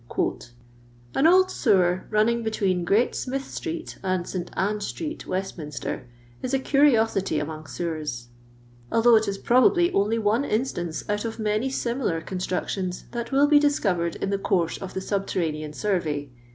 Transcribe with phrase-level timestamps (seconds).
[1.13, 4.49] "An old sewer, running between GmU Smitk street and St.
[4.57, 6.05] Ann street (Wettminater),
[6.41, 8.03] is a curiosity among lewen,
[8.91, 13.45] althongh it ii probably only one instance out of many aimilar eanitme tions that will
[13.45, 16.31] be diMovered in the eonne of the subterranean survey.